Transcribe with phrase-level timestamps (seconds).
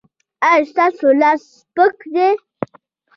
[0.47, 2.27] ایا ستاسو لاس سپک دی؟